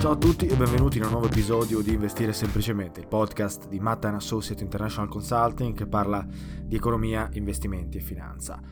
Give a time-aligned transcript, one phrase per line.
[0.00, 3.80] Ciao a tutti e benvenuti in un nuovo episodio di Investire Semplicemente, il podcast di
[3.80, 6.24] Matta Associate International Consulting che parla
[6.62, 8.62] di economia, investimenti e finanza.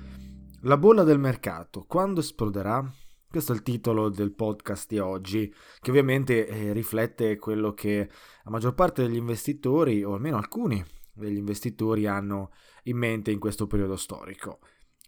[0.60, 2.88] La bolla del mercato, quando esploderà?
[3.28, 8.08] Questo è il titolo del podcast di oggi, che ovviamente eh, riflette quello che
[8.44, 10.82] la maggior parte degli investitori, o almeno alcuni
[11.12, 12.52] degli investitori, hanno
[12.84, 14.60] in mente in questo periodo storico.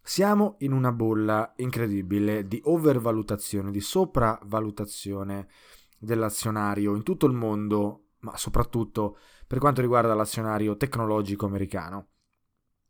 [0.02, 5.48] Siamo in una bolla incredibile di overvalutazione, di sopravvalutazione
[5.98, 12.08] dell'azionario in tutto il mondo, ma soprattutto per quanto riguarda l'azionario tecnologico americano.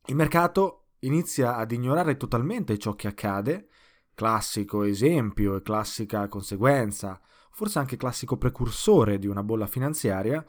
[0.06, 3.68] Il mercato inizia ad ignorare totalmente ciò che accade,
[4.14, 7.20] classico esempio e classica conseguenza,
[7.50, 10.44] forse anche classico precursore di una bolla finanziaria,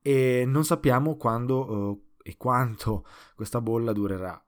[0.00, 4.40] e non sappiamo quando uh, e quanto questa bolla durerà.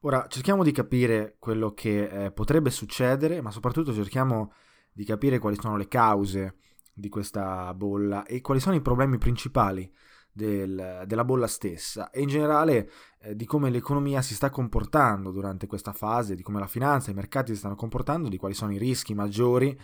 [0.00, 4.52] Ora cerchiamo di capire quello che eh, potrebbe succedere, ma soprattutto cerchiamo
[4.92, 6.56] di capire quali sono le cause
[6.98, 9.92] di questa bolla e quali sono i problemi principali
[10.32, 12.90] del, della bolla stessa e in generale
[13.20, 17.12] eh, di come l'economia si sta comportando durante questa fase, di come la finanza e
[17.12, 19.78] i mercati si stanno comportando, di quali sono i rischi maggiori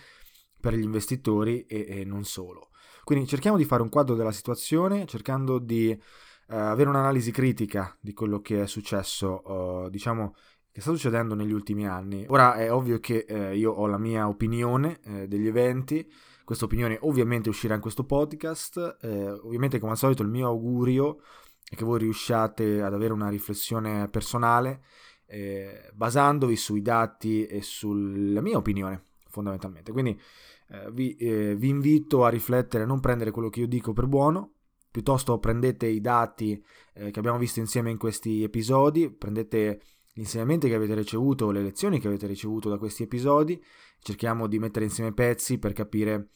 [0.58, 2.70] per gli investitori e, e non solo.
[3.04, 6.00] Quindi cerchiamo di fare un quadro della situazione, cercando di eh,
[6.48, 10.34] avere un'analisi critica di quello che è successo, eh, diciamo,
[10.70, 12.24] che sta succedendo negli ultimi anni.
[12.28, 16.10] Ora è ovvio che eh, io ho la mia opinione eh, degli eventi,
[16.52, 21.22] questa opinione ovviamente uscirà in questo podcast, eh, ovviamente come al solito il mio augurio
[21.66, 24.82] è che voi riusciate ad avere una riflessione personale
[25.24, 29.92] eh, basandovi sui dati e sulla mia opinione fondamentalmente.
[29.92, 30.20] Quindi
[30.68, 34.52] eh, vi, eh, vi invito a riflettere, non prendere quello che io dico per buono,
[34.90, 36.62] piuttosto prendete i dati
[36.92, 39.80] eh, che abbiamo visto insieme in questi episodi, prendete
[40.12, 43.58] gli insegnamenti che avete ricevuto, le lezioni che avete ricevuto da questi episodi,
[44.00, 46.28] cerchiamo di mettere insieme pezzi per capire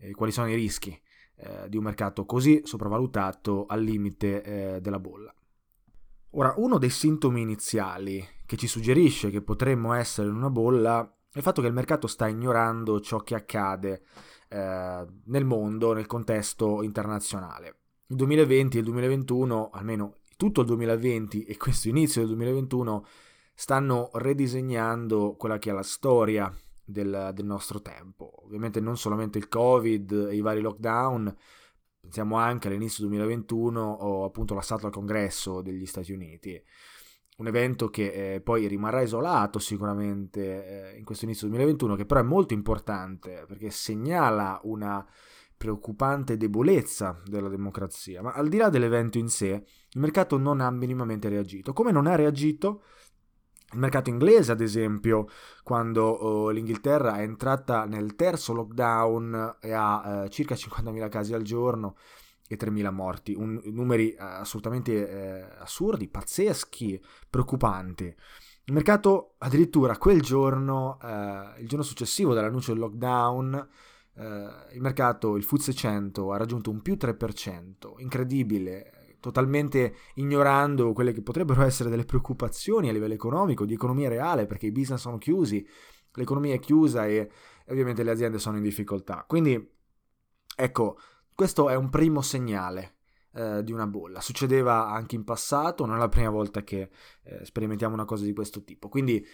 [0.00, 0.98] eh, quali sono i rischi
[1.36, 5.32] eh, di un mercato così sopravvalutato al limite eh, della bolla.
[6.32, 11.02] Ora, uno dei sintomi iniziali che ci suggerisce che potremmo essere in una bolla
[11.32, 14.02] è il fatto che il mercato sta ignorando ciò che accade
[14.48, 17.76] eh, nel mondo, nel contesto internazionale.
[18.08, 23.06] il 2020 e il 2021, almeno tutto il 2020 e questo inizio del 2021,
[23.54, 26.52] stanno ridisegnando quella che è la storia
[26.90, 28.44] del, del, nostro tempo.
[28.44, 31.34] Ovviamente non solamente il Covid e i vari lockdown,
[32.00, 36.62] pensiamo anche all'inizio 2021 o appunto l'assalto al congresso degli Stati Uniti.
[37.38, 42.20] Un evento che eh, poi rimarrà isolato sicuramente eh, in questo inizio 2021, che però
[42.20, 45.06] è molto importante perché segnala una
[45.60, 48.22] preoccupante debolezza della democrazia.
[48.22, 51.74] Ma al di là dell'evento in sé, il mercato non ha minimamente reagito.
[51.74, 52.82] Come non ha reagito
[53.72, 55.28] il mercato inglese, ad esempio,
[55.62, 61.42] quando oh, l'Inghilterra è entrata nel terzo lockdown e ha eh, circa 50.000 casi al
[61.42, 61.96] giorno
[62.48, 68.12] e 3.000 morti, un, numeri eh, assolutamente eh, assurdi, pazzeschi, preoccupanti.
[68.64, 73.68] Il mercato addirittura quel giorno, eh, il giorno successivo dall'annuncio del lockdown,
[74.16, 81.12] eh, il mercato, il FTSE 100, ha raggiunto un più 3%, incredibile, totalmente ignorando quelle
[81.12, 85.18] che potrebbero essere delle preoccupazioni a livello economico, di economia reale, perché i business sono
[85.18, 85.66] chiusi,
[86.14, 87.30] l'economia è chiusa e
[87.68, 89.24] ovviamente le aziende sono in difficoltà.
[89.28, 89.72] Quindi,
[90.56, 90.98] ecco,
[91.34, 92.96] questo è un primo segnale
[93.32, 94.20] eh, di una bolla.
[94.20, 96.90] Succedeva anche in passato, non è la prima volta che
[97.22, 98.88] eh, sperimentiamo una cosa di questo tipo.
[98.88, 99.24] Quindi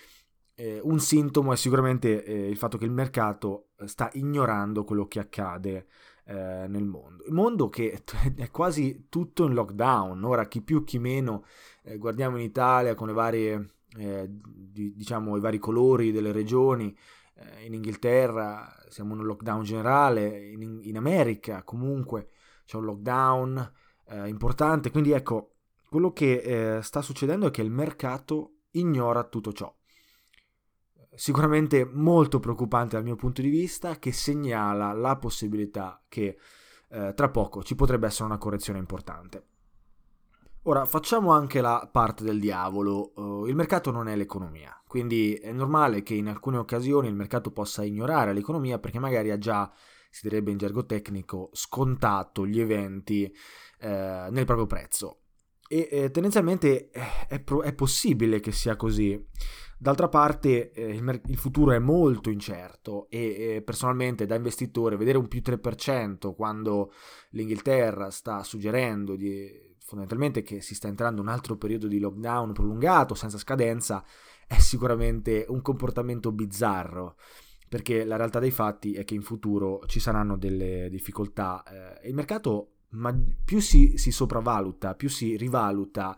[0.54, 5.18] eh, un sintomo è sicuramente eh, il fatto che il mercato sta ignorando quello che
[5.18, 5.86] accade
[6.26, 7.24] eh, nel mondo.
[7.24, 8.02] Il mondo che
[8.36, 11.44] è quasi tutto in lockdown, ora chi più chi meno,
[11.82, 16.96] eh, guardiamo in Italia con le varie, eh, di, diciamo, i vari colori delle regioni,
[17.34, 22.28] eh, in Inghilterra siamo in un lockdown generale, in, in America comunque
[22.64, 23.72] c'è un lockdown
[24.08, 25.52] eh, importante, quindi ecco,
[25.88, 29.72] quello che sta succedendo è che il mercato ignora tutto ciò
[31.16, 36.38] sicuramente molto preoccupante dal mio punto di vista, che segnala la possibilità che
[36.90, 39.44] eh, tra poco ci potrebbe essere una correzione importante.
[40.68, 45.52] Ora facciamo anche la parte del diavolo, uh, il mercato non è l'economia, quindi è
[45.52, 49.72] normale che in alcune occasioni il mercato possa ignorare l'economia perché magari ha già,
[50.10, 53.32] si direbbe in gergo tecnico, scontato gli eventi
[53.78, 55.25] eh, nel proprio prezzo.
[55.68, 59.24] E eh, tendenzialmente eh, è, pro- è possibile che sia così.
[59.78, 64.96] D'altra parte eh, il, mer- il, futuro è molto incerto e eh, personalmente da investitore
[64.96, 66.92] vedere un più 3% quando
[67.30, 69.46] l'Inghilterra sta suggerendo di,
[69.86, 74.02] fondamentalmente che si sta entrando un altro periodo di lockdown prolungato senza scadenza
[74.46, 77.16] è sicuramente un comportamento bizzarro
[77.68, 82.08] perché la realtà dei fatti è che in futuro ci saranno delle difficoltà eh, e
[82.08, 83.14] il mercato ma
[83.44, 86.16] più si, si sopravvaluta, più si rivaluta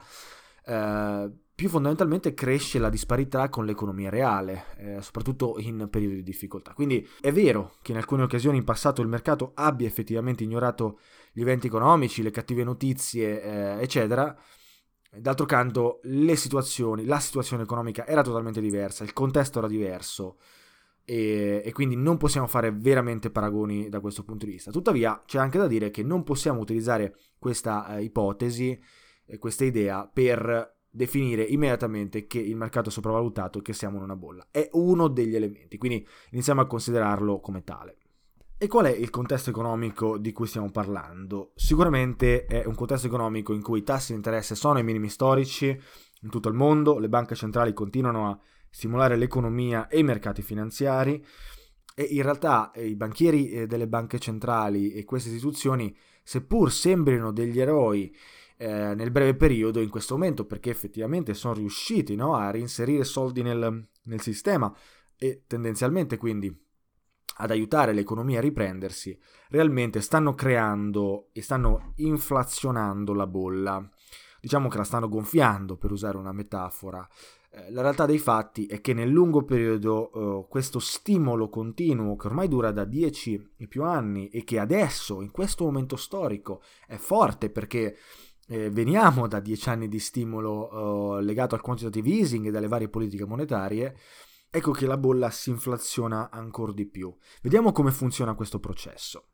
[0.65, 6.73] eh, più fondamentalmente cresce la disparità con l'economia reale, eh, soprattutto in periodi di difficoltà.
[6.73, 11.01] Quindi è vero che in alcune occasioni in passato il mercato abbia effettivamente ignorato
[11.33, 14.39] gli eventi economici, le cattive notizie, eh, eccetera.
[15.11, 20.37] D'altro canto, le situazioni, la situazione economica era totalmente diversa, il contesto era diverso
[21.11, 24.71] e, e quindi non possiamo fare veramente paragoni da questo punto di vista.
[24.71, 28.79] Tuttavia, c'è anche da dire che non possiamo utilizzare questa eh, ipotesi,
[29.25, 34.03] eh, questa idea per definire immediatamente che il mercato è sopravvalutato e che siamo in
[34.03, 34.49] una bolla.
[34.51, 37.97] È uno degli elementi, quindi iniziamo a considerarlo come tale.
[38.59, 41.53] E qual è il contesto economico di cui stiamo parlando?
[41.55, 45.69] Sicuramente è un contesto economico in cui i tassi di interesse sono ai minimi storici
[45.69, 48.39] in tutto il mondo, le banche centrali continuano a
[48.71, 51.25] stimolare l'economia e i mercati finanziari
[51.95, 57.33] e in realtà eh, i banchieri eh, delle banche centrali e queste istituzioni, seppur sembrino
[57.33, 58.15] degli eroi
[58.57, 63.43] eh, nel breve periodo in questo momento perché effettivamente sono riusciti no, a reinserire soldi
[63.43, 64.73] nel, nel sistema
[65.17, 66.67] e tendenzialmente quindi
[67.41, 69.19] ad aiutare l'economia a riprendersi,
[69.51, 73.89] realmente stanno creando e stanno inflazionando la bolla.
[74.41, 77.07] Diciamo che la stanno gonfiando, per usare una metafora.
[77.59, 82.27] Eh, la realtà dei fatti è che nel lungo periodo eh, questo stimolo continuo, che
[82.27, 86.97] ormai dura da 10 e più anni e che adesso, in questo momento storico, è
[86.97, 87.97] forte perché
[88.49, 92.89] eh, veniamo da dieci anni di stimolo eh, legato al quantitative easing e dalle varie
[92.89, 93.97] politiche monetarie,
[94.51, 97.15] ecco che la bolla si inflaziona ancora di più.
[97.43, 99.25] Vediamo come funziona questo processo.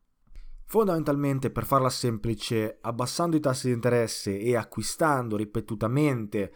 [0.67, 6.53] Fondamentalmente, per farla semplice, abbassando i tassi di interesse e acquistando ripetutamente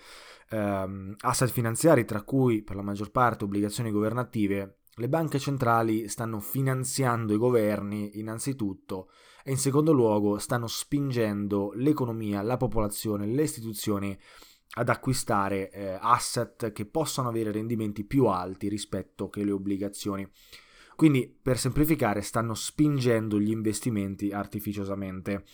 [0.50, 6.40] ehm, asset finanziari, tra cui per la maggior parte obbligazioni governative, le banche centrali stanno
[6.40, 9.10] finanziando i governi innanzitutto
[9.44, 14.18] e in secondo luogo stanno spingendo l'economia, la popolazione, le istituzioni
[14.70, 20.28] ad acquistare eh, asset che possano avere rendimenti più alti rispetto che le obbligazioni.
[20.96, 25.44] Quindi, per semplificare, stanno spingendo gli investimenti artificiosamente.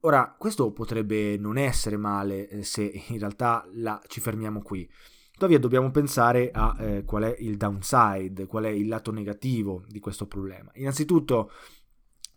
[0.00, 4.88] Ora, questo potrebbe non essere male eh, se in realtà la, ci fermiamo qui.
[5.32, 9.98] Tuttavia dobbiamo pensare a eh, qual è il downside, qual è il lato negativo di
[9.98, 10.70] questo problema.
[10.74, 11.50] Innanzitutto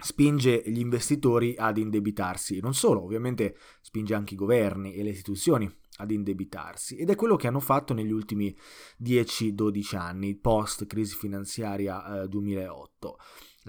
[0.02, 5.72] spinge gli investitori ad indebitarsi, non solo, ovviamente spinge anche i governi e le istituzioni
[5.98, 8.56] ad indebitarsi ed è quello che hanno fatto negli ultimi
[9.02, 13.18] 10-12 anni, post crisi finanziaria eh, 2008.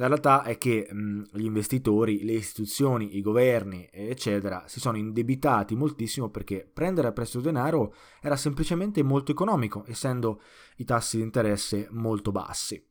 [0.01, 5.75] La realtà è che mh, gli investitori, le istituzioni, i governi, eccetera, si sono indebitati
[5.75, 10.41] moltissimo perché prendere a prestito denaro era semplicemente molto economico, essendo
[10.77, 12.83] i tassi di interesse molto bassi.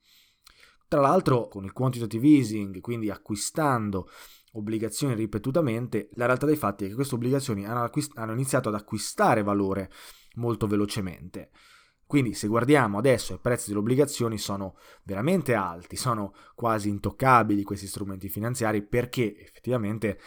[0.87, 4.07] Tra l'altro, con il quantitative easing, quindi acquistando
[4.51, 8.75] obbligazioni ripetutamente, la realtà dei fatti è che queste obbligazioni hanno, acquist- hanno iniziato ad
[8.75, 9.89] acquistare valore
[10.35, 11.49] molto velocemente.
[12.09, 17.85] Quindi se guardiamo adesso i prezzi delle obbligazioni sono veramente alti, sono quasi intoccabili questi
[17.85, 20.19] strumenti finanziari perché effettivamente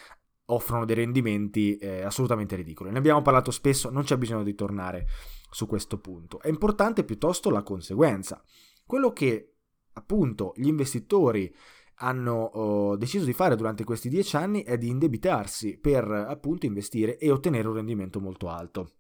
[0.45, 2.93] offrono dei rendimenti eh, assolutamente ridicoli.
[2.93, 5.09] Ne abbiamo parlato spesso, non c'è bisogno di tornare
[5.51, 6.41] su questo punto.
[6.41, 8.41] È importante piuttosto la conseguenza.
[8.87, 9.55] Quello che
[9.95, 11.53] appunto gli investitori
[11.97, 17.19] hanno oh, deciso di fare durante questi dieci anni è di indebitarsi per appunto investire
[17.19, 18.93] e ottenere un rendimento molto alto.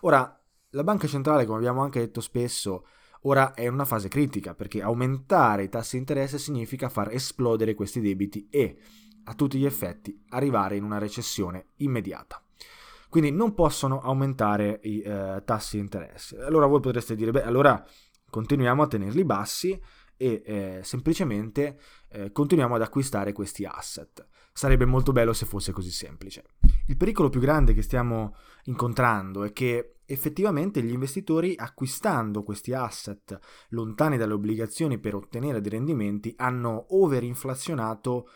[0.00, 0.38] Ora,
[0.74, 2.86] la banca centrale, come abbiamo anche detto spesso,
[3.22, 7.74] ora è in una fase critica perché aumentare i tassi di interesse significa far esplodere
[7.74, 8.76] questi debiti e,
[9.24, 12.42] a tutti gli effetti, arrivare in una recessione immediata.
[13.08, 16.38] Quindi non possono aumentare i eh, tassi di interesse.
[16.40, 17.82] Allora voi potreste dire, beh, allora
[18.28, 19.80] continuiamo a tenerli bassi
[20.16, 21.78] e eh, semplicemente
[22.10, 24.26] eh, continuiamo ad acquistare questi asset.
[24.52, 26.44] Sarebbe molto bello se fosse così semplice.
[26.86, 33.38] Il pericolo più grande che stiamo incontrando è che effettivamente gli investitori acquistando questi asset
[33.70, 38.28] lontani dalle obbligazioni per ottenere dei rendimenti hanno overinflazionato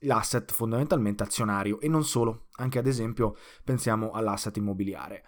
[0.00, 5.24] l'asset fondamentalmente azionario e non solo, anche ad esempio pensiamo all'asset immobiliare.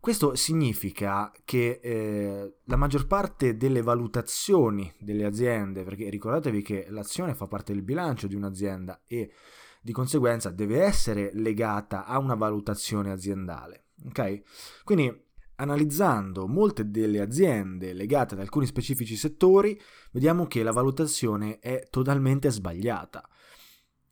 [0.00, 7.34] Questo significa che eh, la maggior parte delle valutazioni delle aziende, perché ricordatevi che l'azione
[7.34, 9.32] fa parte del bilancio di un'azienda e
[9.88, 13.86] di conseguenza deve essere legata a una valutazione aziendale.
[14.08, 14.42] Ok?
[14.84, 15.26] Quindi
[15.56, 19.80] analizzando molte delle aziende legate ad alcuni specifici settori,
[20.12, 23.26] vediamo che la valutazione è totalmente sbagliata.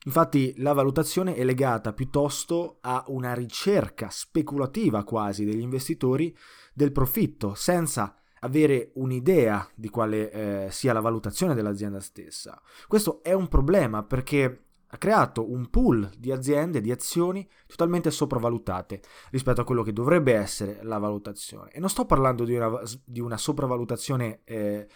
[0.06, 6.34] Infatti la valutazione è legata piuttosto a una ricerca speculativa quasi degli investitori
[6.72, 12.58] del profitto, senza avere un'idea di quale eh, sia la valutazione dell'azienda stessa.
[12.86, 19.02] Questo è un problema perché ha creato un pool di aziende, di azioni totalmente sopravvalutate
[19.30, 21.70] rispetto a quello che dovrebbe essere la valutazione.
[21.70, 24.86] E non sto parlando di una, di una sopravvalutazione eh,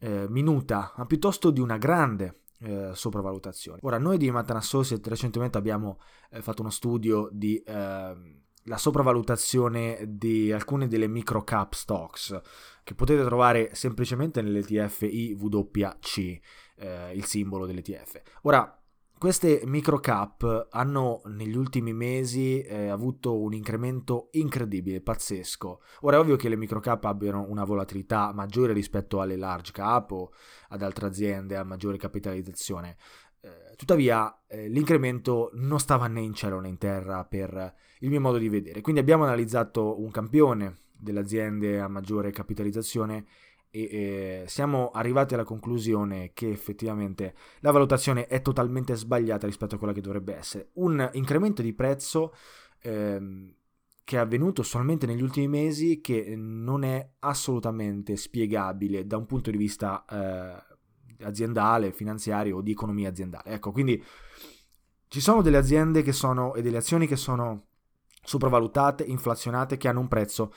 [0.00, 3.78] eh, minuta, ma piuttosto di una grande eh, sopravvalutazione.
[3.82, 10.04] Ora, noi di Manhattan Associate recentemente abbiamo eh, fatto uno studio di eh, la sopravvalutazione
[10.06, 12.38] di alcune delle micro cap stocks
[12.84, 16.18] che potete trovare semplicemente nell'ETF IWC,
[16.76, 18.20] eh, il simbolo dell'ETF.
[18.42, 18.79] Ora,
[19.20, 25.82] queste micro cap hanno negli ultimi mesi eh, avuto un incremento incredibile, pazzesco.
[26.00, 30.10] Ora è ovvio che le micro cap abbiano una volatilità maggiore rispetto alle large cap
[30.12, 30.32] o
[30.68, 32.96] ad altre aziende a maggiore capitalizzazione.
[33.42, 38.22] Eh, tuttavia eh, l'incremento non stava né in cielo né in terra per il mio
[38.22, 38.80] modo di vedere.
[38.80, 43.26] Quindi abbiamo analizzato un campione delle aziende a maggiore capitalizzazione
[43.70, 49.78] e eh, siamo arrivati alla conclusione che effettivamente la valutazione è totalmente sbagliata rispetto a
[49.78, 50.70] quella che dovrebbe essere.
[50.74, 52.34] Un incremento di prezzo
[52.82, 53.54] ehm,
[54.02, 59.52] che è avvenuto solamente negli ultimi mesi che non è assolutamente spiegabile da un punto
[59.52, 63.50] di vista eh, aziendale, finanziario o di economia aziendale.
[63.50, 64.02] Ecco, quindi
[65.06, 67.66] ci sono delle aziende che sono e delle azioni che sono
[68.22, 70.52] sopravvalutate, inflazionate, che hanno un prezzo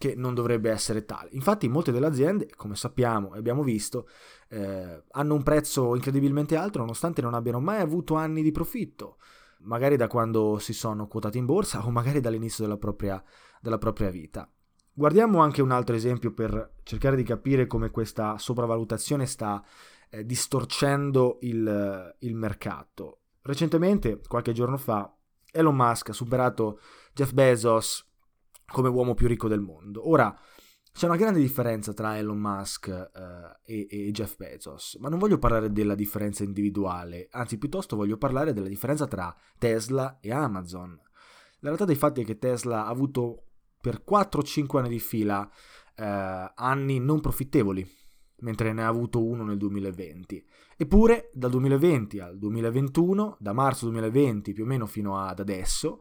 [0.00, 1.28] che non dovrebbe essere tale.
[1.32, 4.08] Infatti molte delle aziende, come sappiamo e abbiamo visto,
[4.48, 9.18] eh, hanno un prezzo incredibilmente alto nonostante non abbiano mai avuto anni di profitto,
[9.58, 13.22] magari da quando si sono quotati in borsa o magari dall'inizio della propria,
[13.60, 14.50] della propria vita.
[14.90, 19.62] Guardiamo anche un altro esempio per cercare di capire come questa sopravvalutazione sta
[20.08, 23.18] eh, distorcendo il, il mercato.
[23.42, 25.14] Recentemente, qualche giorno fa,
[25.52, 26.80] Elon Musk ha superato
[27.12, 28.09] Jeff Bezos
[28.70, 30.08] come uomo più ricco del mondo.
[30.08, 30.36] Ora,
[30.92, 35.38] c'è una grande differenza tra Elon Musk eh, e, e, Jeff Bezos, ma non voglio
[35.38, 41.00] parlare della differenza individuale, anzi piuttosto voglio parlare della differenza tra Tesla e Amazon.
[41.60, 43.44] La realtà dei fatti è che Tesla ha avuto
[43.80, 45.48] per 4-5 anni di fila
[45.94, 47.86] eh, anni non profittevoli,
[48.40, 50.44] mentre ne ha avuto uno nel 2020.
[50.76, 56.00] Eppure dal 2020 al 2021, da marzo 2020 più o meno fino ad adesso,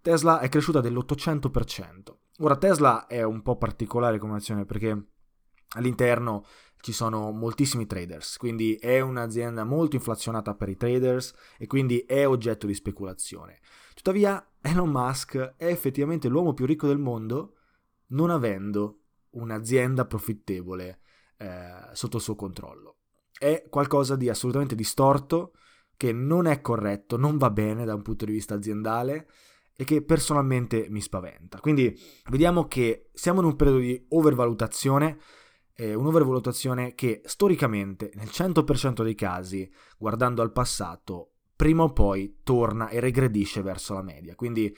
[0.00, 2.16] Tesla è cresciuta dell'800%.
[2.38, 5.08] Ora Tesla è un po' particolare come azione perché
[5.76, 6.44] all'interno
[6.80, 12.26] ci sono moltissimi traders, quindi è un'azienda molto inflazionata per i traders e quindi è
[12.26, 13.60] oggetto di speculazione.
[13.94, 17.56] Tuttavia Elon Musk è effettivamente l'uomo più ricco del mondo
[18.08, 21.00] non avendo un'azienda profittevole
[21.36, 22.96] eh, sotto il suo controllo.
[23.38, 25.52] È qualcosa di assolutamente distorto,
[25.96, 29.28] che non è corretto, non va bene da un punto di vista aziendale
[29.80, 31.58] e che personalmente mi spaventa.
[31.58, 35.18] Quindi vediamo che siamo in un periodo di overvalutazione,
[35.74, 42.90] eh, un'overvalutazione che storicamente nel 100% dei casi, guardando al passato, prima o poi torna
[42.90, 44.34] e regredisce verso la media.
[44.34, 44.76] Quindi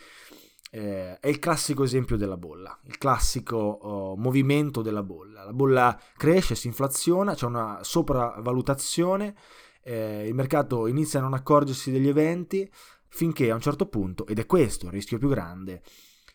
[0.71, 5.47] eh, è il classico esempio della bolla, il classico oh, movimento della bolla.
[5.47, 9.35] La bolla cresce, si inflaziona, c'è una sopravvalutazione,
[9.83, 12.71] eh, il mercato inizia a non accorgersi degli eventi
[13.13, 15.83] finché a un certo punto, ed è questo il rischio più grande,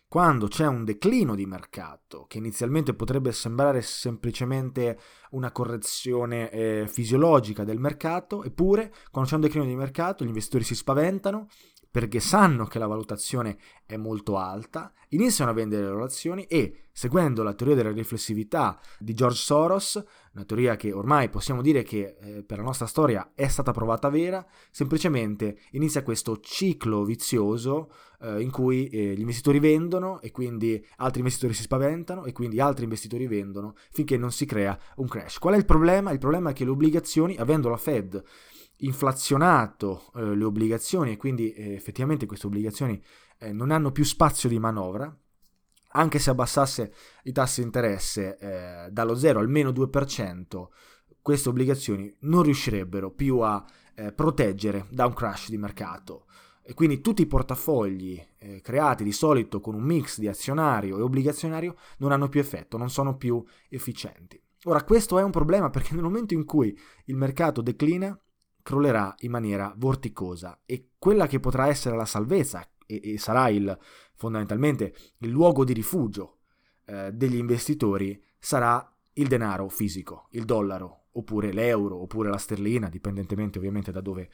[0.07, 4.98] quando c'è un declino di mercato, che inizialmente potrebbe sembrare semplicemente
[5.31, 10.63] una correzione eh, fisiologica del mercato, eppure quando c'è un declino di mercato gli investitori
[10.63, 11.48] si spaventano
[11.97, 16.89] perché sanno che la valutazione è molto alta, iniziano a vendere le loro azioni e,
[16.91, 22.15] seguendo la teoria della riflessività di George Soros, una teoria che ormai possiamo dire che
[22.21, 28.41] eh, per la nostra storia è stata provata vera, semplicemente inizia questo ciclo vizioso eh,
[28.41, 32.83] in cui eh, gli investitori vendono e quindi altri investitori si spaventano e quindi altri
[32.83, 35.39] investitori vendono finché non si crea un crash.
[35.39, 36.11] Qual è il problema?
[36.11, 38.23] Il problema è che le obbligazioni, avendo la Fed
[38.77, 43.01] inflazionato eh, le obbligazioni e quindi eh, effettivamente queste obbligazioni
[43.39, 45.15] eh, non hanno più spazio di manovra,
[45.91, 46.93] anche se abbassasse
[47.24, 50.67] i tassi di interesse eh, dallo 0 al meno 2%,
[51.22, 53.65] queste obbligazioni non riuscirebbero più a
[53.96, 56.25] eh, proteggere da un crash di mercato.
[56.62, 61.01] E quindi tutti i portafogli eh, creati di solito con un mix di azionario e
[61.01, 64.41] obbligazionario non hanno più effetto, non sono più efficienti.
[64.65, 68.19] Ora, questo è un problema perché nel momento in cui il mercato declina,
[68.67, 73.77] crollerà in maniera vorticosa e quella che potrà essere la salvezza e, e sarà il,
[74.13, 76.39] fondamentalmente il luogo di rifugio
[76.84, 83.58] eh, degli investitori sarà il denaro fisico, il dollaro, oppure l'euro, oppure la sterlina, dipendentemente
[83.58, 84.30] ovviamente da dove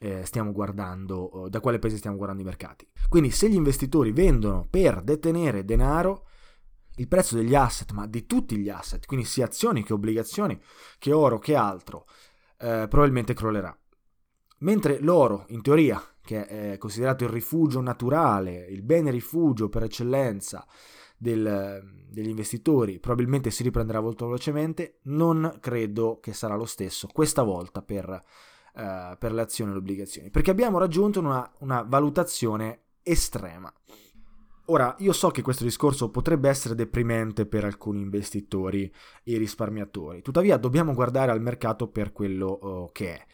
[0.00, 2.86] eh, stiamo guardando, da quale paese stiamo guardando i mercati.
[3.08, 6.26] Quindi se gli investitori vendono per detenere denaro,
[6.96, 10.60] il prezzo degli asset, ma di tutti gli asset, quindi sia azioni che obbligazioni,
[10.98, 12.04] che oro, che altro,
[12.62, 13.76] eh, probabilmente crollerà.
[14.58, 20.64] Mentre l'oro, in teoria, che è considerato il rifugio naturale, il bene rifugio per eccellenza
[21.18, 27.42] del, degli investitori, probabilmente si riprenderà molto velocemente, non credo che sarà lo stesso questa
[27.42, 28.08] volta per,
[28.76, 33.72] eh, per le azioni e le obbligazioni, perché abbiamo raggiunto una, una valutazione estrema.
[34.72, 38.90] Ora, io so che questo discorso potrebbe essere deprimente per alcuni investitori
[39.22, 43.26] e risparmiatori, tuttavia dobbiamo guardare al mercato per quello oh, che è.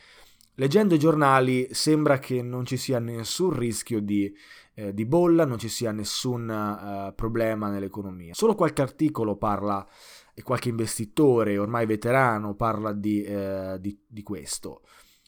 [0.55, 4.35] Leggendo i giornali sembra che non ci sia nessun rischio di,
[4.75, 8.35] eh, di bolla, non ci sia nessun uh, problema nell'economia.
[8.35, 9.87] Solo qualche articolo parla
[10.35, 14.81] e qualche investitore ormai veterano parla di, eh, di, di questo.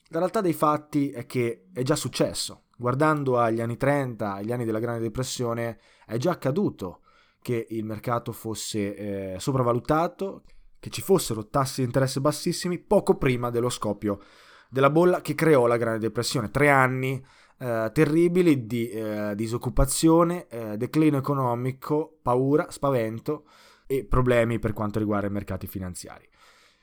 [0.09, 4.65] La realtà dei fatti è che è già successo guardando agli anni 30, agli anni
[4.65, 5.79] della Grande Depressione,
[6.11, 7.01] è già accaduto
[7.41, 10.43] che il mercato fosse eh, sopravvalutato,
[10.79, 14.21] che ci fossero tassi di interesse bassissimi poco prima dello scoppio
[14.69, 16.51] della bolla che creò la Grande Depressione.
[16.51, 17.25] Tre anni
[17.59, 23.47] eh, terribili di eh, disoccupazione, eh, declino economico, paura, spavento
[23.87, 26.29] e problemi per quanto riguarda i mercati finanziari.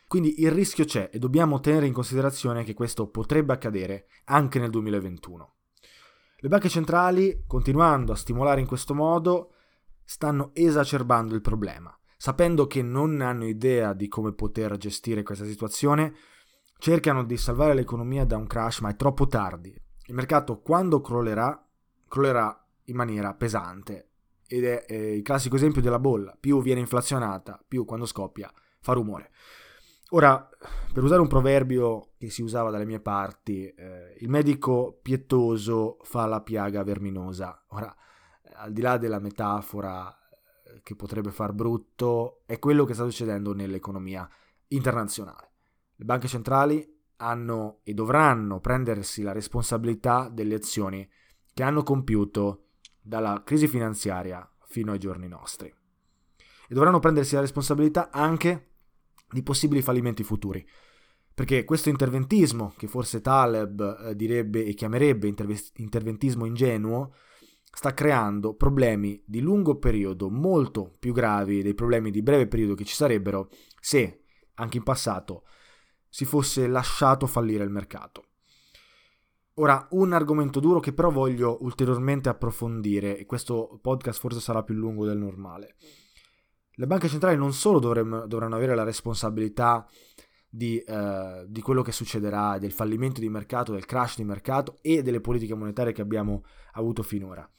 [0.07, 4.69] Quindi il rischio c'è e dobbiamo tenere in considerazione che questo potrebbe accadere anche nel
[4.69, 5.56] 2021.
[6.39, 9.53] Le banche centrali, continuando a stimolare in questo modo,
[10.03, 11.97] stanno esacerbando il problema.
[12.15, 16.13] Sapendo che non hanno idea di come poter gestire questa situazione,
[16.77, 19.75] cercano di salvare l'economia da un crash, ma è troppo tardi.
[20.05, 21.67] Il mercato quando crollerà,
[22.07, 24.09] crollerà in maniera pesante.
[24.45, 26.37] Ed è eh, il classico esempio della bolla.
[26.39, 29.31] Più viene inflazionata, più quando scoppia fa rumore.
[30.11, 30.49] Ora,
[30.93, 36.25] per usare un proverbio che si usava dalle mie parti, eh, il medico pietoso fa
[36.25, 37.65] la piaga verminosa.
[37.69, 37.93] Ora,
[38.41, 43.03] eh, al di là della metafora eh, che potrebbe far brutto, è quello che sta
[43.03, 44.29] succedendo nell'economia
[44.67, 45.51] internazionale.
[45.95, 51.07] Le banche centrali hanno e dovranno prendersi la responsabilità delle azioni
[51.53, 52.67] che hanno compiuto
[53.01, 55.67] dalla crisi finanziaria fino ai giorni nostri.
[55.67, 58.76] E dovranno prendersi la responsabilità anche
[59.29, 60.65] di possibili fallimenti futuri.
[61.33, 65.33] Perché questo interventismo, che forse Taleb eh, direbbe e chiamerebbe
[65.75, 67.13] interventismo ingenuo,
[67.71, 72.85] sta creando problemi di lungo periodo molto più gravi dei problemi di breve periodo che
[72.85, 74.23] ci sarebbero se,
[74.55, 75.43] anche in passato,
[76.09, 78.23] si fosse lasciato fallire il mercato.
[79.59, 84.73] Ora, un argomento duro che però voglio ulteriormente approfondire, e questo podcast forse sarà più
[84.73, 85.75] lungo del normale.
[86.79, 89.87] Le banche centrali non solo dovremmo, dovranno avere la responsabilità
[90.47, 95.01] di, eh, di, quello che succederà, del fallimento di mercato, del crash di mercato e
[95.01, 97.49] delle politiche monetarie che abbiamo avuto finora,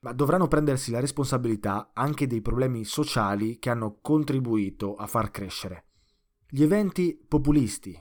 [0.00, 5.84] ma dovranno prendersi la responsabilità anche dei problemi sociali che hanno contribuito a far crescere.
[6.48, 7.96] Gli eventi populisti,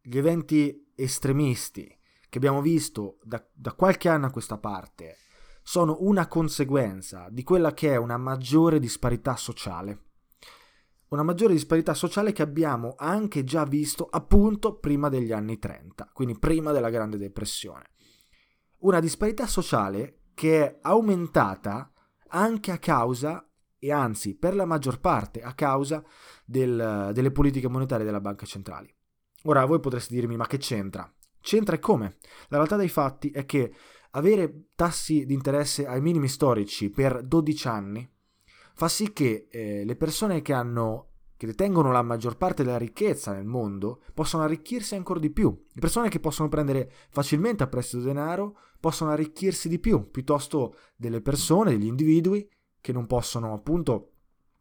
[0.00, 1.86] gli eventi estremisti,
[2.28, 5.16] che abbiamo visto da, da qualche anno a questa parte
[5.66, 10.02] sono una conseguenza di quella che è una maggiore disparità sociale.
[11.08, 16.38] Una maggiore disparità sociale che abbiamo anche già visto appunto prima degli anni 30, quindi
[16.38, 17.92] prima della Grande Depressione.
[18.80, 21.90] Una disparità sociale che è aumentata
[22.28, 23.48] anche a causa,
[23.78, 26.04] e anzi per la maggior parte a causa
[26.44, 28.96] del, delle politiche monetarie della Banca Centrale.
[29.44, 31.10] Ora voi potreste dirmi ma che c'entra?
[31.40, 32.16] C'entra e come?
[32.48, 33.72] La realtà dei fatti è che
[34.14, 38.08] avere tassi di interesse ai minimi storici per 12 anni
[38.74, 43.32] fa sì che eh, le persone che hanno che detengono la maggior parte della ricchezza
[43.32, 45.50] nel mondo possano arricchirsi ancora di più.
[45.50, 51.20] Le persone che possono prendere facilmente a prestito denaro possono arricchirsi di più, piuttosto delle
[51.20, 52.48] persone, degli individui
[52.80, 54.12] che non possono appunto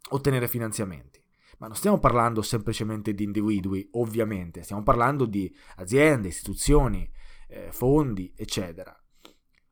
[0.09, 1.23] ottenere finanziamenti.
[1.59, 7.09] Ma non stiamo parlando semplicemente di individui, ovviamente, stiamo parlando di aziende, istituzioni,
[7.47, 9.02] eh, fondi, eccetera.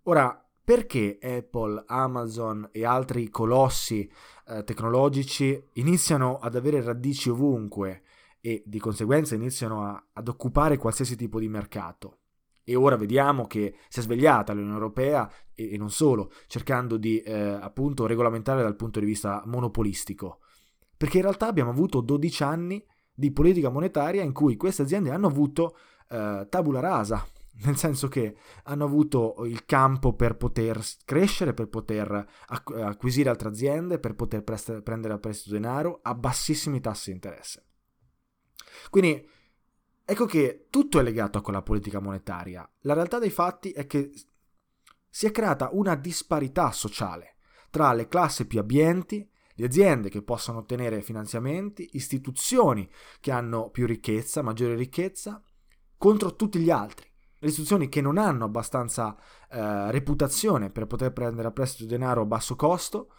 [0.04, 4.10] Ora, perché Apple, Amazon e altri colossi
[4.48, 8.04] eh, tecnologici iniziano ad avere radici ovunque
[8.40, 12.18] e di conseguenza iniziano a, ad occupare qualsiasi tipo di mercato?
[12.64, 17.20] E ora vediamo che si è svegliata l'Unione Europea e, e non solo, cercando di
[17.20, 20.40] eh, appunto regolamentare dal punto di vista monopolistico
[21.02, 25.26] perché in realtà abbiamo avuto 12 anni di politica monetaria in cui queste aziende hanno
[25.26, 25.76] avuto
[26.08, 27.26] eh, tabula rasa,
[27.64, 34.00] nel senso che hanno avuto il campo per poter crescere, per poter acquisire altre aziende,
[34.00, 37.66] per poter prest- prendere a prestito denaro a bassissimi tassi di interesse.
[38.90, 39.28] Quindi
[40.04, 42.68] ecco che tutto è legato a quella politica monetaria.
[42.82, 44.12] La realtà dei fatti è che
[45.10, 47.36] si è creata una disparità sociale
[47.70, 53.86] tra le classi più abbienti di aziende che possono ottenere finanziamenti, istituzioni che hanno più
[53.86, 55.44] ricchezza, maggiore ricchezza,
[55.98, 57.11] contro tutti gli altri.
[57.44, 59.18] Le istituzioni che non hanno abbastanza
[59.50, 63.14] eh, reputazione per poter prendere a prestito denaro a basso costo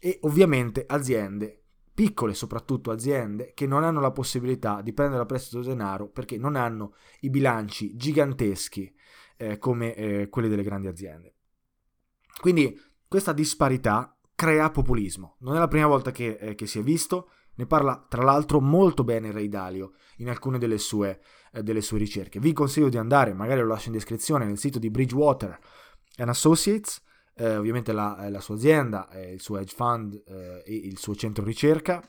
[0.00, 1.62] e ovviamente aziende,
[1.94, 6.56] piccole soprattutto aziende, che non hanno la possibilità di prendere a prestito denaro perché non
[6.56, 8.92] hanno i bilanci giganteschi
[9.36, 11.36] eh, come eh, quelli delle grandi aziende.
[12.40, 15.36] Quindi questa disparità crea populismo.
[15.40, 18.60] Non è la prima volta che, eh, che si è visto, ne parla tra l'altro
[18.60, 21.20] molto bene Ray Dalio in alcune delle sue,
[21.62, 22.40] delle sue, ricerche.
[22.40, 25.58] Vi consiglio di andare, magari lo lascio in descrizione, nel sito di Bridgewater
[26.16, 27.02] and Associates,
[27.34, 31.44] eh, ovviamente la, la, sua azienda, il suo hedge fund eh, e il suo centro
[31.44, 32.02] ricerca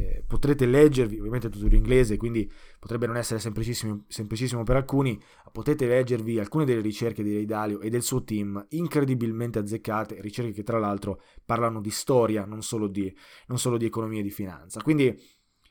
[0.00, 5.20] eh, potrete leggervi, ovviamente tutto in inglese, quindi potrebbe non essere semplicissimo, semplicissimo, per alcuni,
[5.52, 10.52] potete leggervi alcune delle ricerche di Ray Dalio e del suo team, incredibilmente azzeccate, ricerche
[10.52, 13.14] che tra l'altro parlano di storia, non solo di,
[13.46, 14.80] non solo di economia e di finanza.
[14.80, 15.14] Quindi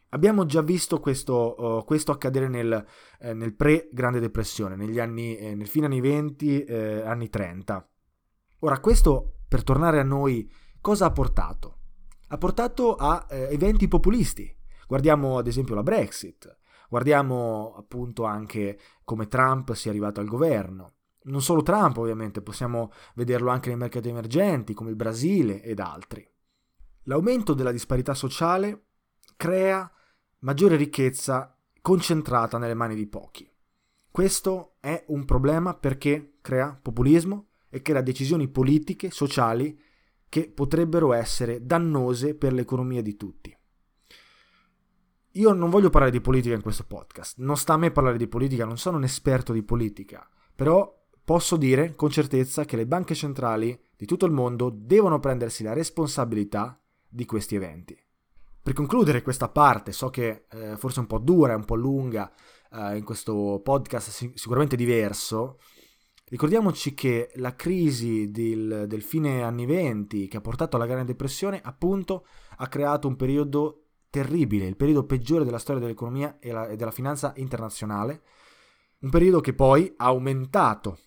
[0.09, 2.85] abbiamo già visto questo, uh, questo accadere nel,
[3.19, 7.89] eh, nel, pre-Grande Depressione, negli anni, eh, nel fine anni 20, eh, anni 30.
[8.59, 11.79] Ora, questo, per tornare a noi, cosa ha portato?
[12.29, 14.55] ha portato a eh, eventi populisti.
[14.87, 16.57] Guardiamo ad esempio la Brexit,
[16.89, 20.93] guardiamo appunto anche come Trump sia arrivato al governo.
[21.23, 26.27] Non solo Trump ovviamente, possiamo vederlo anche nei mercati emergenti come il Brasile ed altri.
[27.03, 28.85] L'aumento della disparità sociale
[29.35, 29.91] crea
[30.39, 33.49] maggiore ricchezza concentrata nelle mani di pochi.
[34.11, 39.79] Questo è un problema perché crea populismo e crea decisioni politiche, sociali
[40.27, 43.55] che potrebbero essere dannose per l'economia di tutti.
[45.33, 48.27] Io non voglio parlare di politica in questo podcast, non sta a me parlare di
[48.27, 53.13] politica, non sono un esperto di politica, però posso dire con certezza che le banche
[53.13, 57.97] centrali di tutto il mondo devono prendersi la responsabilità di questi eventi.
[58.61, 61.75] Per concludere questa parte, so che eh, forse è un po' dura, è un po'
[61.75, 62.31] lunga,
[62.71, 65.57] eh, in questo podcast sicuramente diverso,
[66.29, 71.59] Ricordiamoci che la crisi del, del, fine anni 20 che ha portato alla Grande Depressione
[71.63, 76.75] appunto ha creato un periodo terribile, il periodo peggiore della storia dell'economia e, la, e
[76.75, 78.21] della finanza internazionale,
[78.99, 80.99] un periodo che poi ha aumentato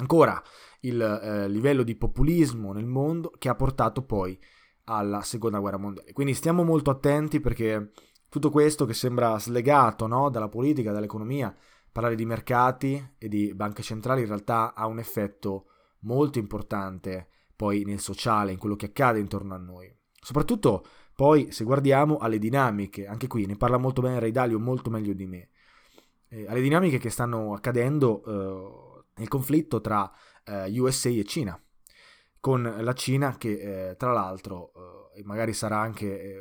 [0.00, 0.42] ancora
[0.80, 4.36] il eh, livello di populismo nel mondo che ha portato poi
[4.84, 6.12] alla seconda guerra mondiale.
[6.12, 7.92] Quindi stiamo molto attenti perché
[8.28, 11.54] tutto questo che sembra slegato no, dalla politica, dall'economia,
[11.90, 15.66] parlare di mercati e di banche centrali in realtà ha un effetto
[16.00, 19.94] molto importante poi nel sociale, in quello che accade intorno a noi.
[20.22, 24.88] Soprattutto poi se guardiamo alle dinamiche, anche qui ne parla molto bene Ray Dalio, molto
[24.88, 25.50] meglio di me,
[26.28, 30.10] eh, alle dinamiche che stanno accadendo eh, nel conflitto tra
[30.44, 31.60] eh, USA e Cina,
[32.40, 34.72] con la Cina che eh, tra l'altro,
[35.14, 36.40] eh, magari sarà anche eh,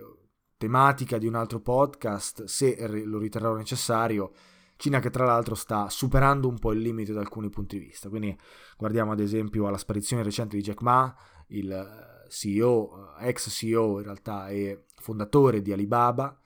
[0.58, 4.32] tematica di un altro podcast, se lo riterrò necessario,
[4.78, 8.08] Cina che tra l'altro sta superando un po' il limite da alcuni punti di vista.
[8.08, 8.38] Quindi
[8.78, 11.14] guardiamo ad esempio alla sparizione recente di Jack Ma,
[11.48, 16.40] il eh, CEO, eh, ex CEO in realtà e fondatore di Alibaba.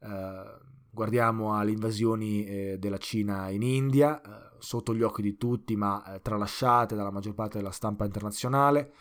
[0.00, 0.58] Eh,
[0.90, 4.20] guardiamo alle invasioni della Cina in India,
[4.64, 8.92] sotto gli occhi di tutti ma eh, tralasciate dalla maggior parte della stampa internazionale.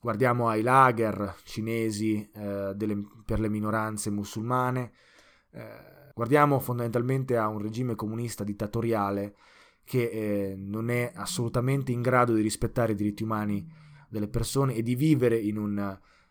[0.00, 4.92] Guardiamo ai lager cinesi delle, per le minoranze musulmane
[6.16, 9.34] Guardiamo fondamentalmente a un regime comunista dittatoriale
[9.84, 13.70] che eh, non è assolutamente in grado di rispettare i diritti umani
[14.08, 15.78] delle persone e di vivere in un,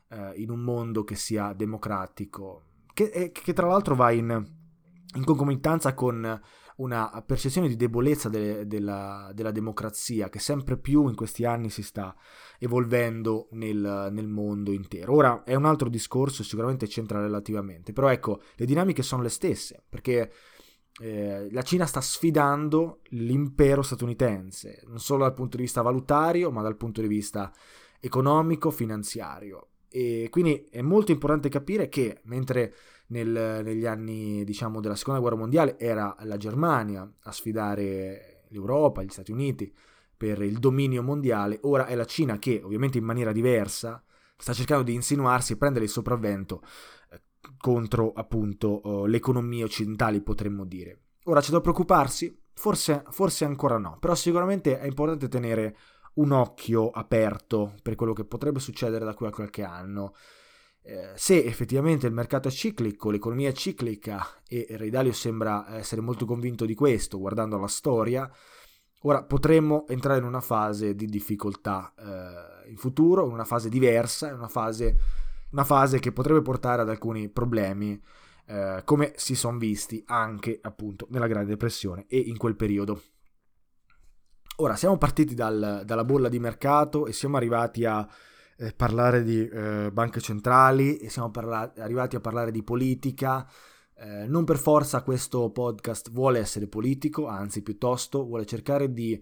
[0.09, 2.63] eh, in un mondo che sia democratico,
[2.95, 4.43] che, eh, che tra l'altro va in,
[5.13, 6.41] in concomitanza con
[6.77, 11.81] una percezione di debolezza de- della, della, democrazia che sempre più in questi anni si
[11.83, 12.15] sta
[12.59, 15.13] evolvendo nel, nel, mondo intero.
[15.13, 19.83] Ora è un altro discorso, sicuramente c'entra relativamente, però ecco, le dinamiche sono le stesse,
[19.87, 20.31] perché
[21.01, 26.61] eh, la Cina sta sfidando l'impero statunitense, non solo dal punto di vista valutario, ma
[26.61, 27.53] dal punto di vista
[27.99, 29.69] economico, finanziario.
[29.89, 32.73] E quindi è molto importante capire che mentre
[33.07, 39.09] nel, negli anni diciamo, della seconda guerra mondiale era la Germania a sfidare l'Europa, gli
[39.09, 39.73] Stati Uniti
[40.15, 44.01] per il dominio mondiale, ora è la Cina che ovviamente in maniera diversa
[44.37, 46.61] sta cercando di insinuarsi e prendere il sopravvento
[47.11, 47.21] eh,
[47.57, 50.99] contro appunto eh, le economie occidentali potremmo dire.
[51.25, 52.43] Ora c'è da preoccuparsi?
[52.53, 55.77] Forse, forse ancora no, però sicuramente è importante tenere
[56.15, 60.13] un occhio aperto per quello che potrebbe succedere da qui a qualche anno.
[60.87, 65.99] Eh, se effettivamente il mercato è ciclico, l'economia è ciclica e Ray Dalio sembra essere
[65.99, 68.31] molto convinto di questo guardando la storia,
[69.01, 74.27] ora potremmo entrare in una fase di difficoltà eh, in futuro, in una fase diversa,
[74.27, 74.95] in una fase,
[75.53, 77.99] una fase che potrebbe portare ad alcuni problemi
[78.45, 83.01] eh, come si sono visti anche appunto nella Grande Depressione e in quel periodo.
[84.57, 88.07] Ora siamo partiti dal, dalla bolla di mercato e siamo arrivati a
[88.57, 93.47] eh, parlare di eh, banche centrali siamo parla- arrivati a parlare di politica.
[93.97, 99.21] Eh, non per forza questo podcast vuole essere politico, anzi piuttosto vuole cercare di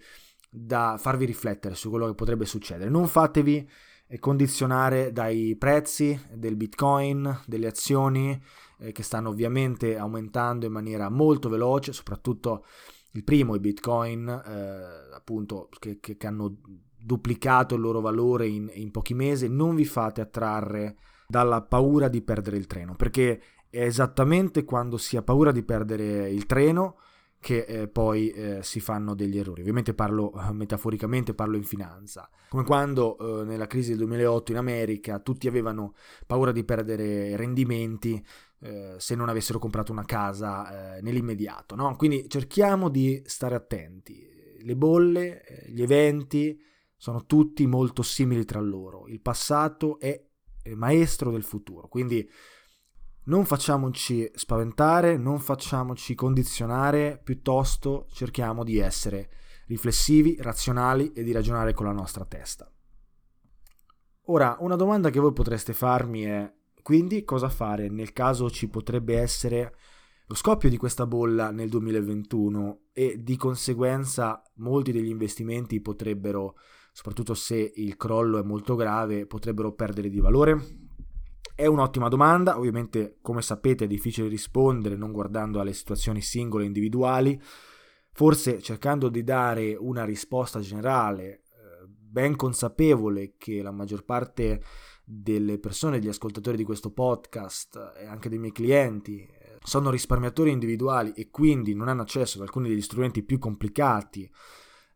[0.67, 2.89] farvi riflettere su quello che potrebbe succedere.
[2.89, 3.67] Non fatevi
[4.07, 8.39] eh, condizionare dai prezzi del bitcoin, delle azioni
[8.79, 12.65] eh, che stanno ovviamente aumentando in maniera molto veloce, soprattutto
[13.13, 16.57] il primo, i bitcoin, eh, appunto, che, che, che hanno
[17.03, 20.95] duplicato il loro valore in, in pochi mesi, non vi fate attrarre
[21.27, 26.29] dalla paura di perdere il treno, perché è esattamente quando si ha paura di perdere
[26.29, 26.97] il treno
[27.39, 29.61] che eh, poi eh, si fanno degli errori.
[29.61, 32.29] Ovviamente parlo eh, metaforicamente, parlo in finanza.
[32.47, 35.93] Come quando eh, nella crisi del 2008 in America tutti avevano
[36.25, 38.23] paura di perdere rendimenti
[38.61, 41.75] eh, se non avessero comprato una casa eh, nell'immediato.
[41.75, 41.95] No?
[41.97, 44.31] Quindi cerchiamo di stare attenti.
[44.59, 46.57] Le bolle, gli eventi,
[47.03, 49.09] sono tutti molto simili tra loro.
[49.09, 50.25] Il passato è
[50.75, 52.25] maestro del futuro, quindi
[53.25, 59.29] non facciamoci spaventare, non facciamoci condizionare, piuttosto cerchiamo di essere
[59.67, 62.71] riflessivi, razionali e di ragionare con la nostra testa.
[64.27, 69.19] Ora, una domanda che voi potreste farmi è quindi cosa fare nel caso ci potrebbe
[69.19, 69.75] essere
[70.25, 76.55] lo scoppio di questa bolla nel 2021 e di conseguenza molti degli investimenti potrebbero
[76.93, 80.81] soprattutto se il crollo è molto grave, potrebbero perdere di valore?
[81.55, 86.67] È un'ottima domanda, ovviamente come sapete è difficile rispondere non guardando alle situazioni singole e
[86.67, 87.41] individuali,
[88.11, 91.41] forse cercando di dare una risposta generale, eh,
[91.87, 94.61] ben consapevole che la maggior parte
[95.03, 100.51] delle persone, degli ascoltatori di questo podcast e anche dei miei clienti eh, sono risparmiatori
[100.51, 104.31] individuali e quindi non hanno accesso ad alcuni degli strumenti più complicati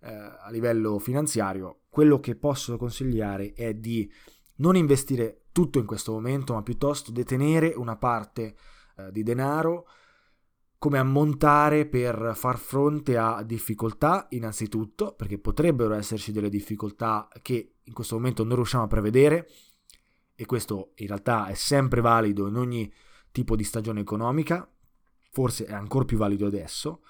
[0.01, 4.07] eh, a livello finanziario, quello che posso consigliare è di
[4.57, 8.55] non investire tutto in questo momento, ma piuttosto detenere una parte
[8.97, 9.88] eh, di denaro
[10.77, 17.93] come ammontare per far fronte a difficoltà innanzitutto, perché potrebbero esserci delle difficoltà che in
[17.93, 19.49] questo momento non riusciamo a prevedere
[20.36, 22.93] e questo in realtà è sempre valido in ogni
[23.31, 24.71] tipo di stagione economica,
[25.31, 27.01] forse è ancora più valido adesso,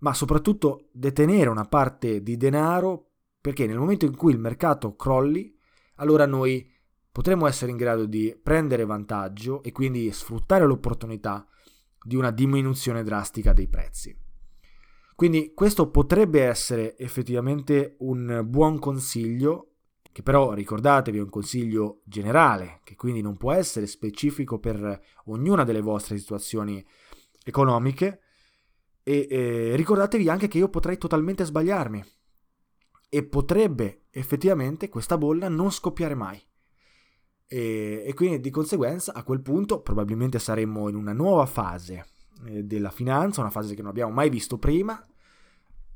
[0.00, 3.07] ma soprattutto detenere una parte di denaro
[3.40, 5.56] perché nel momento in cui il mercato crolli,
[5.96, 6.70] allora noi
[7.10, 11.46] potremo essere in grado di prendere vantaggio e quindi sfruttare l'opportunità
[12.02, 14.16] di una diminuzione drastica dei prezzi.
[15.14, 19.72] Quindi questo potrebbe essere effettivamente un buon consiglio,
[20.12, 25.64] che però ricordatevi è un consiglio generale, che quindi non può essere specifico per ognuna
[25.64, 26.84] delle vostre situazioni
[27.44, 28.20] economiche.
[29.02, 32.04] E eh, ricordatevi anche che io potrei totalmente sbagliarmi
[33.08, 36.40] e potrebbe effettivamente questa bolla non scoppiare mai.
[37.46, 42.04] E, e, quindi di conseguenza a quel punto probabilmente saremmo in una nuova fase
[42.46, 45.02] eh, della finanza, una fase che non abbiamo mai visto prima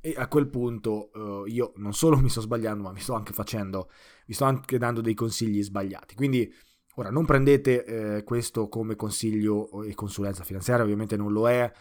[0.01, 1.13] e a quel punto
[1.47, 3.91] eh, io non solo mi sto sbagliando ma mi sto anche facendo,
[4.27, 6.15] vi sto anche dando dei consigli sbagliati.
[6.15, 6.53] Quindi
[6.95, 11.73] ora non prendete eh, questo come consiglio e consulenza finanziaria, ovviamente non lo è, eh,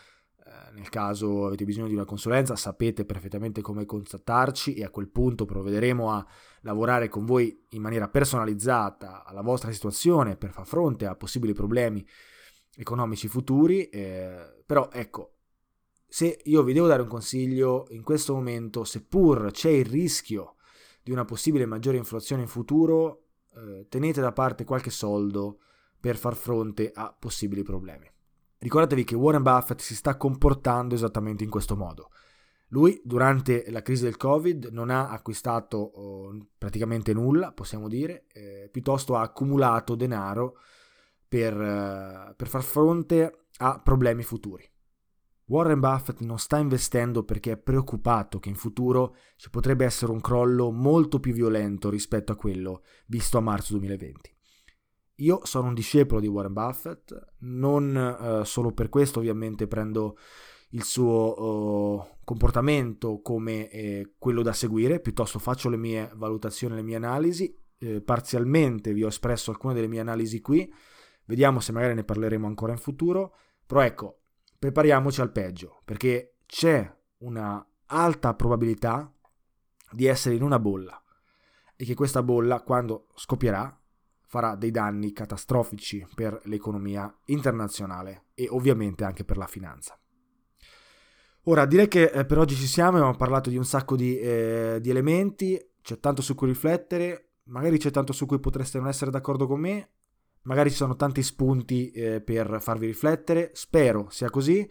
[0.74, 5.46] nel caso avete bisogno di una consulenza sapete perfettamente come contattarci e a quel punto
[5.46, 6.26] provvederemo a
[6.62, 12.06] lavorare con voi in maniera personalizzata alla vostra situazione per far fronte a possibili problemi
[12.76, 13.90] economici futuri.
[13.90, 15.36] Eh, però ecco,
[16.08, 20.56] se io vi devo dare un consiglio in questo momento, seppur c'è il rischio
[21.04, 25.60] di una possibile maggiore inflazione in futuro, eh, tenete da parte qualche soldo
[26.00, 28.10] per far fronte a possibili problemi.
[28.62, 32.12] Ricordatevi che Warren Buffett si sta comportando esattamente in questo modo.
[32.67, 38.69] Lui durante la crisi del Covid non ha acquistato oh, praticamente nulla, possiamo dire, eh,
[38.71, 40.60] piuttosto ha accumulato denaro
[41.28, 44.63] per, eh, per far fronte a problemi futuri.
[45.45, 50.21] Warren Buffett non sta investendo perché è preoccupato che in futuro ci potrebbe essere un
[50.21, 54.36] crollo molto più violento rispetto a quello visto a marzo 2020.
[55.22, 60.18] Io sono un discepolo di Warren Buffett, non eh, solo per questo ovviamente prendo
[60.70, 66.82] il suo uh, comportamento come eh, quello da seguire, piuttosto faccio le mie valutazioni, le
[66.82, 70.74] mie analisi, eh, parzialmente vi ho espresso alcune delle mie analisi qui,
[71.26, 74.22] vediamo se magari ne parleremo ancora in futuro, però ecco,
[74.58, 79.14] prepariamoci al peggio, perché c'è una alta probabilità
[79.92, 81.00] di essere in una bolla
[81.76, 83.81] e che questa bolla quando scoppierà
[84.32, 90.00] farà dei danni catastrofici per l'economia internazionale e ovviamente anche per la finanza.
[91.44, 94.78] Ora, direi che eh, per oggi ci siamo, abbiamo parlato di un sacco di, eh,
[94.80, 99.12] di, elementi, c'è tanto su cui riflettere, magari c'è tanto su cui potreste non essere
[99.12, 99.89] d'accordo con me,
[100.44, 104.65] magari ci sono tanti spunti eh, per farvi riflettere, spero sia così.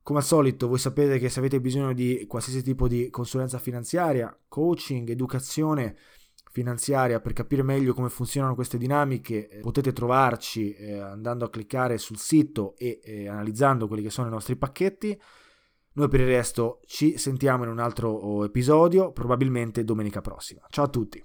[0.00, 4.32] Come al solito, voi sapete che se avete bisogno di qualsiasi tipo di consulenza finanziaria,
[4.46, 5.96] coaching, educazione,
[6.54, 11.98] finanziaria per capire meglio come funzionano queste dinamiche eh, potete trovarci eh, andando a cliccare
[11.98, 15.20] sul sito e eh, analizzando quelli che sono i nostri pacchetti.
[15.94, 20.64] Noi per il resto ci sentiamo in un altro oh, episodio, probabilmente domenica prossima.
[20.68, 21.24] Ciao a tutti!